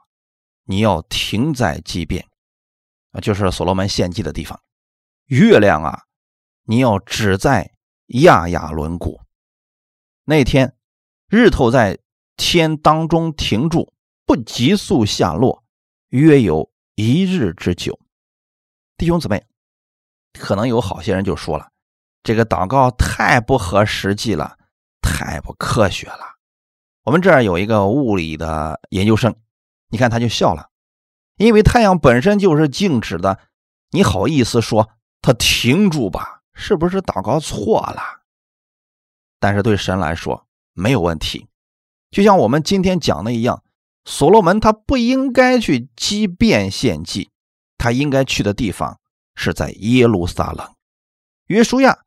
[0.63, 2.25] 你要停在即便，
[3.11, 4.57] 啊，就是所罗门献祭的地方。
[5.25, 6.03] 月亮啊，
[6.63, 7.73] 你要止在
[8.07, 9.19] 亚亚伦谷。
[10.23, 10.73] 那天，
[11.27, 11.99] 日头在
[12.37, 13.91] 天当中停住，
[14.25, 15.62] 不急速下落，
[16.13, 17.99] 约有一日之久。
[18.97, 19.43] 弟兄姊妹。”
[20.39, 21.69] 可能有好些人就说了
[22.23, 24.57] ：“这个祷告太不合实际了，
[25.01, 26.37] 太不科学了。
[27.03, 29.35] 我们这儿有一个物理的研究生，
[29.89, 30.69] 你看他就笑了，
[31.37, 33.39] 因为太阳本身就是静止的，
[33.91, 34.89] 你好意思说
[35.21, 36.41] 它停住吧？
[36.53, 38.01] 是不是祷告错了？
[39.39, 41.47] 但是对神来说没有问题，
[42.11, 43.62] 就像我们今天讲的一样，
[44.05, 47.31] 所罗门他不应该去畸变献祭，
[47.77, 48.99] 他应该去的地方
[49.35, 50.73] 是在耶路撒冷。
[51.47, 51.99] 约书亚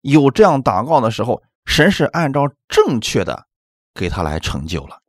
[0.00, 3.46] 有这样祷告的时候，神是按照正确的。
[3.94, 5.00] 给他来成就了，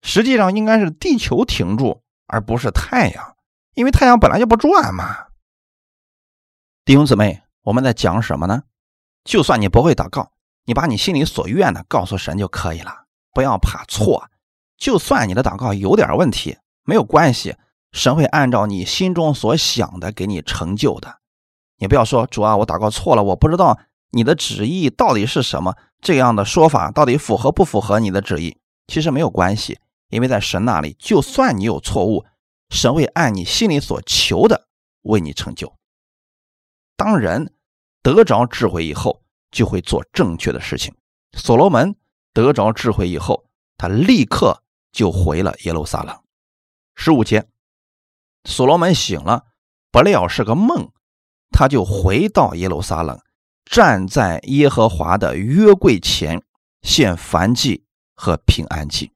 [0.00, 3.36] 实际上应该是地球停住，而不是太阳，
[3.74, 5.26] 因为太阳本来就不转嘛。
[6.86, 8.62] 弟兄姊妹，我们在讲什么呢？
[9.24, 10.32] 就算你不会祷告，
[10.64, 13.04] 你把你心里所愿的告诉神就可以了，
[13.34, 14.29] 不要怕错。
[14.80, 17.54] 就算你的祷告有点问题，没有关系，
[17.92, 21.18] 神会按照你心中所想的给你成就的。
[21.76, 23.78] 你不要说主啊，我祷告错了，我不知道。
[24.12, 25.76] 你的旨意到底是什么？
[26.00, 28.58] 这样的说法到底符合不符合你的旨意？
[28.88, 29.78] 其实没有关系，
[30.08, 32.24] 因为在神那里，就算你有错误，
[32.70, 34.66] 神会按你心里所求的
[35.02, 35.76] 为你成就。
[36.96, 37.54] 当人
[38.02, 39.22] 得着智慧以后，
[39.52, 40.92] 就会做正确的事情。
[41.36, 41.94] 所罗门
[42.32, 43.44] 得着智慧以后，
[43.76, 46.18] 他立刻就回了耶路撒冷。
[46.94, 47.48] 十五节，
[48.44, 49.44] 所罗门醒了，
[49.90, 50.92] 不料是个梦，
[51.50, 53.20] 他就回到耶路撒冷。
[53.64, 56.42] 站在耶和华的约柜前
[56.82, 57.84] 献燔祭
[58.14, 59.12] 和平安祭。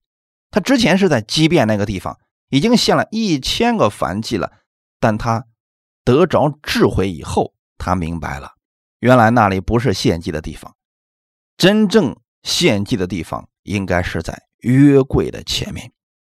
[0.50, 2.18] 他之前是在基变那个地方，
[2.50, 4.52] 已经献了一千个燔祭了。
[5.00, 5.44] 但他
[6.04, 8.52] 得着智慧以后，他明白了，
[9.00, 10.76] 原来那里不是献祭的地方，
[11.56, 15.92] 真正献祭的地方应该是在约柜的前面。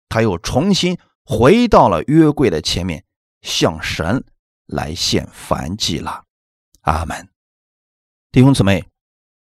[0.09, 3.05] 他又重新回到了约柜的前面，
[3.41, 4.25] 向神
[4.65, 6.25] 来献燔祭了。
[6.81, 7.29] 阿门。
[8.31, 8.85] 弟兄姊妹，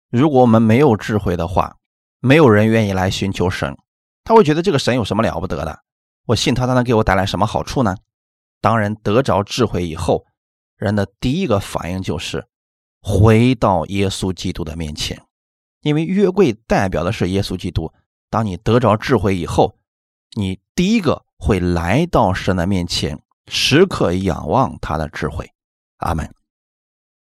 [0.10, 1.78] 如果我们没有智慧的话，
[2.20, 3.78] 没有人愿意来寻求神。
[4.24, 5.80] 他会觉得这个神有什么了不得的？
[6.28, 7.98] 我信他，他能给我带来什么好处呢？
[8.62, 10.26] 当人得着智慧以后，
[10.78, 12.48] 人的第一个反应就是
[13.02, 15.22] 回到耶稣基督的面前，
[15.82, 17.92] 因为约柜代表的是耶稣基督。
[18.34, 19.78] 当你得着智慧以后，
[20.36, 25.52] 你第一个会来到神的面前，时刻仰望他的智慧。
[25.98, 26.34] 阿门。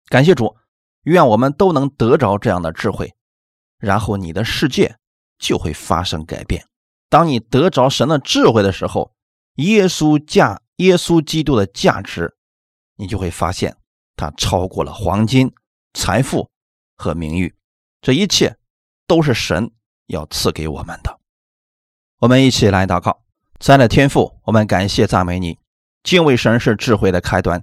[0.06, 0.56] 感谢主。
[1.02, 3.12] 愿我们都能得着这样的智慧，
[3.80, 4.96] 然后你的世界
[5.40, 6.68] 就会发生改变。
[7.08, 9.12] 当你得着神的智慧的时候，
[9.56, 12.36] 耶稣价耶稣基督的价值，
[12.94, 13.76] 你就会发现
[14.14, 15.52] 它超过了黄金、
[15.94, 16.48] 财富
[16.94, 17.56] 和名誉。
[18.00, 18.56] 这一切
[19.08, 19.72] 都是神
[20.12, 21.18] 要赐给我们的。
[22.18, 23.22] 我们一起来祷告：
[23.58, 25.58] 亲爱的天父，我们感谢赞美你，
[26.04, 27.62] 敬畏神是智慧的开端，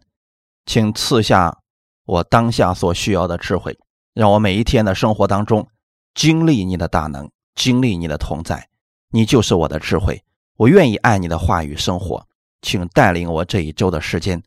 [0.66, 1.58] 请赐下。
[2.06, 3.78] 我当下所需要的智慧，
[4.16, 5.68] 让我每一天的生活当中
[6.16, 8.68] 经历你的大能，经历你的同在。
[9.12, 10.24] 你就是我的智慧，
[10.56, 12.28] 我愿意爱你的话语生活，
[12.64, 14.42] 请带领我这一周的时间。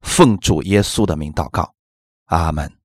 [0.00, 1.74] 奉主耶稣的名祷告，
[2.24, 2.75] 阿门。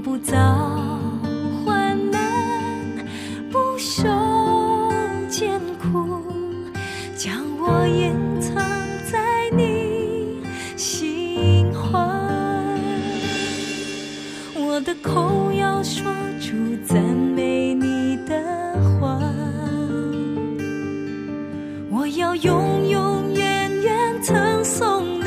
[0.00, 0.36] 不早
[1.64, 2.20] 患难，
[3.50, 4.08] 不受
[5.28, 6.22] 艰苦，
[7.16, 8.54] 将我隐藏
[9.10, 10.40] 在你
[10.76, 11.98] 心怀。
[14.54, 16.04] 我的口要说
[16.40, 16.54] 出
[16.86, 18.40] 赞美你的
[19.00, 19.18] 话，
[21.90, 25.17] 我要永永远远称颂。